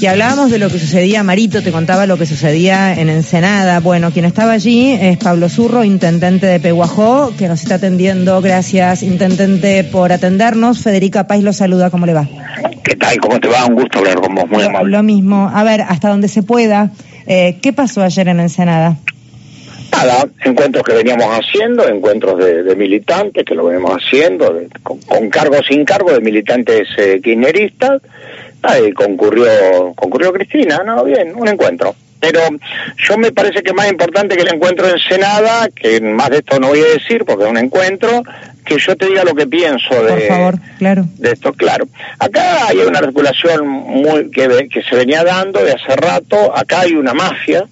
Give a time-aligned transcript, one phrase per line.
[0.00, 3.80] Y hablábamos de lo que sucedía, Marito te contaba lo que sucedía en Ensenada.
[3.80, 8.40] Bueno, quien estaba allí es Pablo Zurro, intendente de Peguajó, que nos está atendiendo.
[8.40, 10.82] Gracias, intendente, por atendernos.
[10.82, 12.26] Federica Pais lo saluda, ¿cómo le va?
[12.82, 13.18] ¿Qué tal?
[13.18, 13.66] ¿Cómo te va?
[13.66, 14.90] Un gusto hablar con vos, muy amable.
[14.90, 15.50] Lo mismo.
[15.52, 16.92] A ver, hasta donde se pueda,
[17.26, 18.96] eh, ¿qué pasó ayer en Ensenada?
[19.92, 25.84] Nada, encuentros que veníamos haciendo, encuentros de, militantes que lo venimos haciendo, con, cargo sin
[25.84, 28.00] cargo de militantes eh, kirchneristas.
[28.62, 31.04] Ahí concurrió, concurrió Cristina, ¿no?
[31.04, 31.94] Bien, un encuentro.
[32.20, 32.40] Pero
[33.08, 36.60] yo me parece que más importante que el encuentro en Senada, que más de esto
[36.60, 38.22] no voy a decir porque es un encuentro,
[38.64, 41.06] que yo te diga lo que pienso de, favor, claro.
[41.16, 41.88] de esto, claro.
[42.18, 46.92] Acá hay una regulación muy que, que se venía dando de hace rato, acá hay
[46.92, 47.64] una mafia,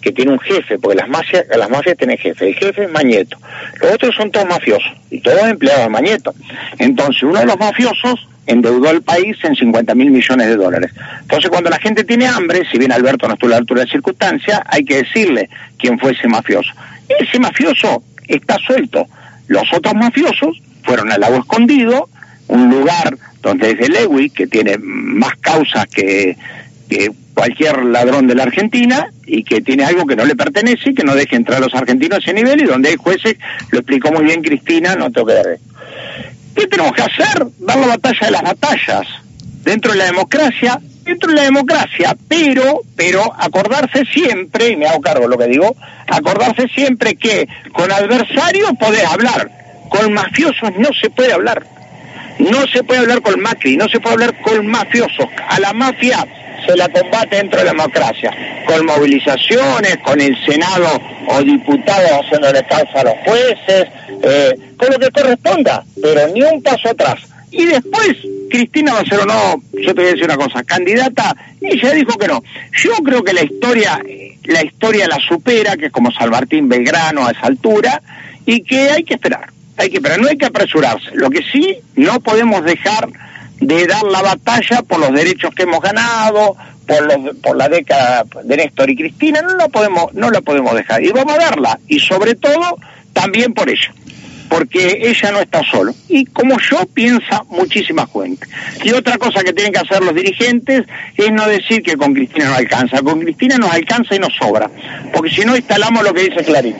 [0.00, 3.36] que tiene un jefe, porque las mafias, las mafias tienen jefe, el jefe es Mañeto,
[3.80, 6.34] los otros son todos mafiosos y todos empleados de Mañeto.
[6.78, 10.90] Entonces uno de los mafiosos endeudó al país en 50 mil millones de dólares.
[11.20, 13.90] Entonces cuando la gente tiene hambre, si bien Alberto no estuvo a la altura de
[13.90, 15.48] circunstancia, hay que decirle
[15.78, 16.72] quién fue ese mafioso.
[17.08, 19.06] Ese mafioso está suelto.
[19.46, 22.08] Los otros mafiosos fueron al lago escondido,
[22.48, 26.36] un lugar donde es Lewy, que tiene más causas que,
[27.32, 31.04] cualquier ladrón de la Argentina y que tiene algo que no le pertenece y que
[31.04, 33.36] no deje entrar a los argentinos a ese nivel y donde hay jueces,
[33.70, 35.58] lo explicó muy bien Cristina, no tengo que dar.
[36.54, 37.46] ¿Qué tenemos que hacer?
[37.58, 39.06] Dar la batalla de las batallas
[39.62, 45.00] dentro de la democracia, dentro de la democracia, pero, pero acordarse siempre, y me hago
[45.00, 45.76] cargo de lo que digo,
[46.08, 49.50] acordarse siempre que con adversarios podés hablar,
[49.88, 51.66] con mafiosos no se puede hablar.
[52.38, 55.26] No se puede hablar con Macri, no se puede hablar con mafiosos.
[55.46, 56.26] A la mafia
[56.66, 58.32] se la combate dentro de la democracia,
[58.66, 63.86] con movilizaciones, con el Senado o diputados haciéndole caso a los jueces,
[64.22, 67.20] eh, con lo que corresponda, pero ni un paso atrás.
[67.50, 68.16] Y después,
[68.48, 71.92] Cristina va a ser o no, yo te voy a decir una cosa, candidata, ella
[71.92, 72.42] dijo que no.
[72.72, 74.00] Yo creo que la historia,
[74.44, 78.00] la historia la supera, que es como Salvartín Belgrano a esa altura,
[78.46, 81.10] y que hay que esperar, hay que esperar, no hay que apresurarse.
[81.12, 83.08] Lo que sí, no podemos dejar
[83.60, 86.56] de dar la batalla por los derechos que hemos ganado,
[86.86, 90.74] por, los, por la década de Néstor y Cristina, no lo podemos, no la podemos
[90.74, 91.04] dejar.
[91.04, 92.78] Y vamos a darla, y sobre todo
[93.12, 93.92] también por ella,
[94.50, 95.94] porque ella no está solo.
[96.08, 98.46] Y como yo piensa muchísima gente.
[98.84, 100.84] Y otra cosa que tienen que hacer los dirigentes
[101.16, 104.68] es no decir que con Cristina no alcanza, con Cristina nos alcanza y nos sobra,
[105.14, 106.74] porque si no instalamos lo que dice Clarín.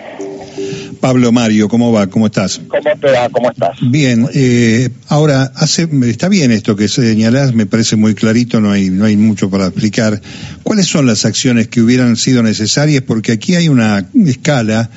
[1.00, 2.08] Pablo Mario, ¿cómo va?
[2.08, 2.60] ¿Cómo estás?
[2.68, 3.28] ¿Cómo te va?
[3.30, 3.78] ¿Cómo estás?
[3.80, 8.90] Bien, eh, ahora, hace, está bien esto que señalás, me parece muy clarito, no hay,
[8.90, 10.20] no hay mucho para explicar.
[10.62, 13.02] ¿Cuáles son las acciones que hubieran sido necesarias?
[13.06, 14.90] Porque aquí hay una escala,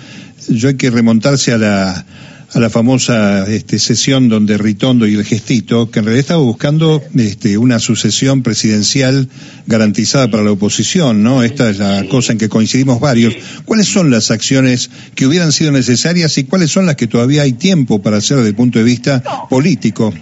[0.50, 2.06] yo hay que remontarse a la,
[2.54, 7.02] a la famosa este, sesión donde Ritondo y el Gestito, que en realidad estaba buscando
[7.16, 9.28] este, una sucesión presidencial
[9.66, 11.44] garantizada para la oposición, ¿no?
[11.44, 13.36] Esta es la cosa en que coincidimos varios.
[13.66, 17.54] ¿Cuáles son las acciones que hubieran sido necesarias y cuáles son las que todavía hay
[17.54, 20.14] tiempo para hacer desde el punto de vista político?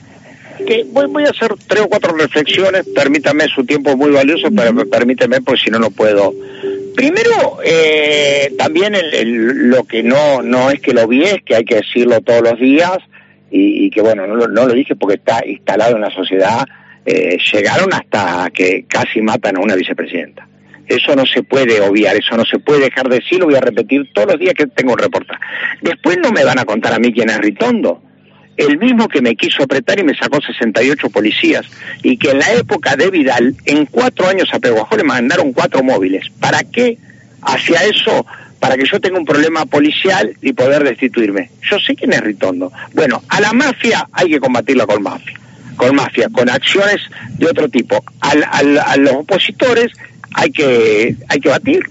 [0.92, 5.42] voy, voy, a hacer tres o cuatro reflexiones, permítame, su tiempo muy valioso, pero permíteme,
[5.42, 6.34] porque si no, no puedo
[6.96, 11.66] Primero, eh, también el, lo que no no es que lo vi, es que hay
[11.66, 12.98] que decirlo todos los días
[13.50, 16.66] y, que bueno, no, no, lo dije porque está instalado en la sociedad,
[17.06, 20.48] eh, llegaron hasta que casi matan a una vicepresidenta.
[20.88, 23.62] Eso no se puede obviar, eso no se puede dejar de decir, lo voy a
[23.62, 25.42] repetir todos los días que tengo un reportaje.
[25.82, 28.02] Después no me van a contar a mí quién es Ritondo
[28.58, 31.66] el mismo que me quiso apretar y me sacó 68 policías,
[32.04, 35.84] y que en la época de Vidal, en cuatro años a Peguajó le mandaron cuatro
[35.84, 36.28] móviles.
[36.40, 36.98] ¿Para qué
[37.42, 38.26] hacia eso?
[38.60, 41.50] Para que yo tenga un problema policial y poder destituirme.
[41.70, 42.72] Yo sé quién es Ritondo.
[42.94, 45.40] Bueno, a la mafia hay que combatirla con mafia,
[45.76, 47.02] con mafia, con acciones
[47.38, 48.04] de otro tipo.
[48.22, 49.92] a los opositores
[50.34, 51.84] hay que, hay que batir,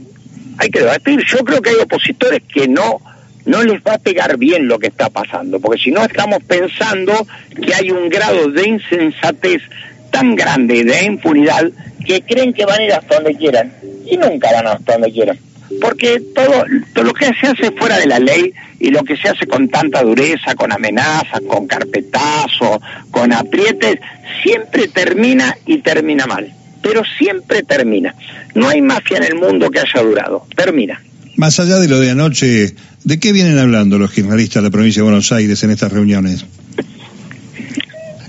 [0.59, 1.25] hay que debatir.
[1.27, 3.01] Yo creo que hay opositores que no
[3.47, 7.27] no les va a pegar bien lo que está pasando, porque si no estamos pensando
[7.65, 9.63] que hay un grado de insensatez
[10.11, 11.71] tan grande de impunidad
[12.05, 13.73] que creen que van a ir hasta donde quieran
[14.05, 15.39] y nunca van hasta donde quieran.
[15.81, 19.29] Porque todo, todo lo que se hace fuera de la ley y lo que se
[19.29, 24.01] hace con tanta dureza, con amenazas, con carpetazos, con aprietes,
[24.43, 26.53] siempre termina y termina mal.
[26.83, 28.15] Pero siempre termina.
[28.55, 30.47] No hay mafia en el mundo que haya durado.
[30.57, 31.01] Termina.
[31.41, 35.01] Más allá de lo de anoche, ¿de qué vienen hablando los jornalistas de la provincia
[35.01, 36.45] de Buenos Aires en estas reuniones?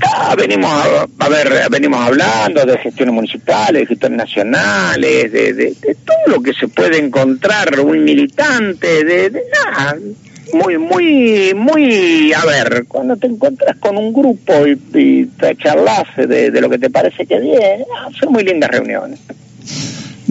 [0.02, 0.72] Ah, venimos
[1.20, 5.76] a, ver, venimos hablando de gestiones municipales, de gestiones nacionales, de,
[6.06, 9.98] todo lo que se puede encontrar un militante, de, nada,
[10.54, 16.50] muy, muy, muy, a ver, cuando te encuentras con un grupo y, te charlas de,
[16.62, 19.20] lo que te parece que bien, ah, son muy lindas reuniones.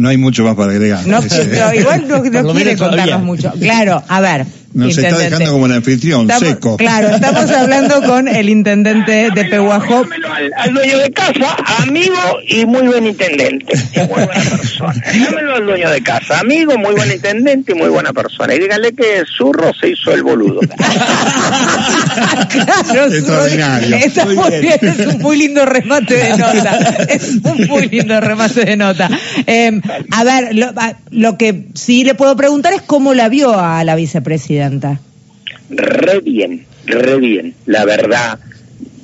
[0.00, 1.06] No hay mucho más para agregar.
[1.06, 3.52] No, pero igual no, no quiere contarnos mucho.
[3.60, 4.46] Claro, a ver.
[4.72, 6.76] Nos está dejando como el anfitrión, seco.
[6.76, 10.04] Claro, estamos hablando con el intendente de Pehuajó.
[10.04, 12.14] Al, al, dueño de casa, amigo
[12.46, 13.74] y muy buen intendente.
[13.96, 14.94] muy buena persona.
[15.24, 18.54] Dámelo al dueño de casa, amigo, muy buen intendente y muy buena persona.
[18.54, 20.60] Y díganle que Zurro se hizo el boludo.
[22.50, 23.96] claro, Extraordinario.
[23.96, 24.78] Está muy, muy bien.
[24.82, 26.78] Es un muy lindo remate de nota.
[27.08, 29.10] Es un muy lindo remate de nota.
[29.46, 29.80] Eh,
[30.12, 30.72] a ver, lo,
[31.10, 34.59] lo que sí le puedo preguntar es cómo la vio a la vicepresidenta.
[35.70, 37.54] Re bien, re bien.
[37.66, 38.38] La verdad,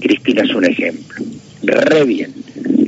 [0.01, 1.25] Cristina es un ejemplo.
[1.63, 2.35] Re bien.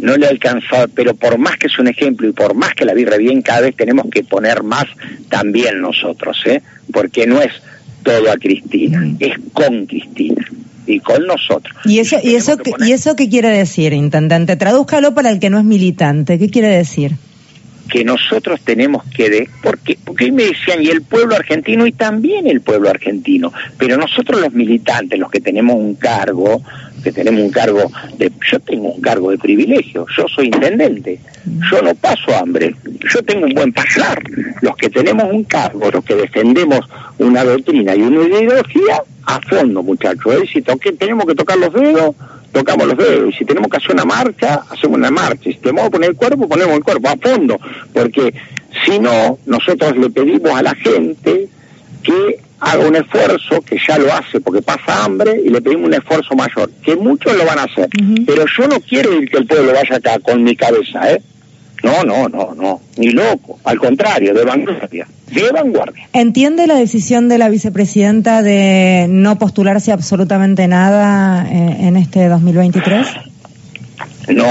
[0.03, 2.85] No le ha alcanzado, pero por más que es un ejemplo y por más que
[2.85, 4.87] la vi re bien, cada vez tenemos que poner más
[5.29, 6.63] también nosotros, ¿eh?
[6.93, 7.53] Porque no es
[8.03, 10.47] todo a Cristina, es con Cristina
[10.87, 11.77] y con nosotros.
[11.85, 14.57] ¿Y eso, y eso, que, ¿y eso qué quiere decir, intendente?
[14.57, 16.39] Tradúzcalo para el que no es militante.
[16.39, 17.13] ¿Qué quiere decir?
[17.89, 22.47] Que nosotros tenemos que de, porque porque me decían y el pueblo argentino y también
[22.47, 26.63] el pueblo argentino pero nosotros los militantes los que tenemos un cargo
[27.03, 31.19] que tenemos un cargo de yo tengo un cargo de privilegio yo soy intendente
[31.71, 32.75] yo no paso hambre
[33.13, 34.23] yo tengo un buen pasar
[34.61, 36.81] los que tenemos un cargo los que defendemos
[37.19, 40.49] una doctrina y una ideología a fondo muchachos ¿eh?
[40.53, 42.15] si toque, tenemos que tocar los dedos
[42.53, 43.35] tocamos los dedos.
[43.35, 45.49] Y si tenemos que hacer una marcha, hacemos una marcha.
[45.49, 47.59] Y si tenemos que poner el cuerpo, ponemos el cuerpo a fondo.
[47.93, 48.35] Porque
[48.85, 51.49] si no, nosotros le pedimos a la gente
[52.03, 55.95] que haga un esfuerzo, que ya lo hace porque pasa hambre, y le pedimos un
[55.95, 57.89] esfuerzo mayor, que muchos lo van a hacer.
[58.27, 61.23] Pero yo no quiero que el pueblo vaya acá con mi cabeza, ¿eh?
[61.83, 66.09] No, no, no, no, ni loco, al contrario, de vanguardia, de vanguardia.
[66.13, 73.07] ¿Entiende la decisión de la vicepresidenta de no postularse absolutamente nada eh, en este 2023?
[74.31, 74.45] No,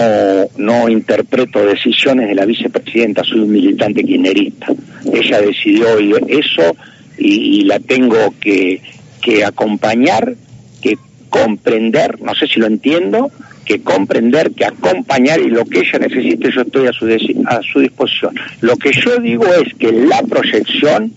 [0.58, 4.68] no interpreto decisiones de la vicepresidenta, soy un militante kirchnerista.
[5.14, 5.98] Ella decidió
[6.28, 6.76] eso
[7.18, 8.82] y, y la tengo que,
[9.22, 10.34] que acompañar,
[10.82, 10.98] que
[11.30, 13.30] comprender, no sé si lo entiendo,
[13.68, 17.06] que comprender, que acompañar y lo que ella necesite yo estoy a su,
[17.46, 18.34] a su disposición.
[18.62, 21.14] Lo que yo digo es que la proyección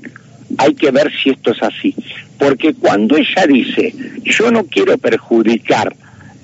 [0.59, 1.95] hay que ver si esto es así.
[2.39, 3.95] Porque cuando ella dice,
[4.25, 5.95] yo no quiero perjudicar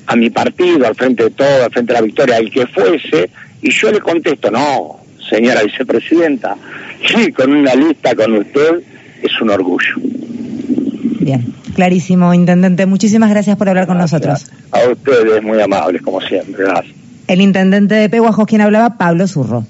[0.06, 3.30] a mi partido, al frente de todo, al frente de la victoria, al que fuese,
[3.62, 6.56] y yo le contesto, no, señora vicepresidenta,
[7.04, 8.80] sí, con una lista con usted
[9.22, 9.94] es un orgullo.
[11.20, 11.44] Bien.
[11.76, 12.86] Clarísimo, intendente.
[12.86, 14.50] Muchísimas gracias por hablar con nosotros.
[14.72, 16.64] A ustedes, muy amables, como siempre.
[16.64, 16.96] Gracias.
[17.28, 19.66] El intendente de Peguajos, quien hablaba, Pablo Zurro.